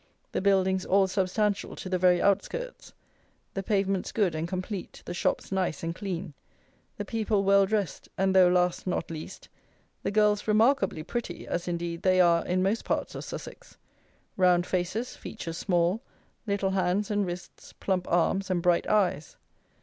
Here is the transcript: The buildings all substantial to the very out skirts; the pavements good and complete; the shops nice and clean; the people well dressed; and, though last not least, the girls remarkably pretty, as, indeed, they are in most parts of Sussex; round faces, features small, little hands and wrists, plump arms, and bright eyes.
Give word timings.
The 0.31 0.41
buildings 0.41 0.83
all 0.83 1.05
substantial 1.07 1.75
to 1.75 1.87
the 1.87 1.99
very 1.99 2.19
out 2.23 2.41
skirts; 2.41 2.91
the 3.53 3.61
pavements 3.61 4.11
good 4.11 4.33
and 4.33 4.47
complete; 4.47 5.03
the 5.05 5.13
shops 5.13 5.51
nice 5.51 5.83
and 5.83 5.93
clean; 5.93 6.33
the 6.97 7.05
people 7.05 7.43
well 7.43 7.67
dressed; 7.67 8.09
and, 8.17 8.35
though 8.35 8.47
last 8.47 8.87
not 8.87 9.11
least, 9.11 9.47
the 10.01 10.09
girls 10.09 10.47
remarkably 10.47 11.03
pretty, 11.03 11.47
as, 11.47 11.67
indeed, 11.67 12.01
they 12.01 12.19
are 12.19 12.43
in 12.43 12.63
most 12.63 12.83
parts 12.83 13.13
of 13.13 13.23
Sussex; 13.23 13.77
round 14.37 14.65
faces, 14.65 15.15
features 15.15 15.59
small, 15.59 16.01
little 16.47 16.71
hands 16.71 17.11
and 17.11 17.23
wrists, 17.23 17.71
plump 17.73 18.07
arms, 18.09 18.49
and 18.49 18.59
bright 18.63 18.87
eyes. 18.87 19.37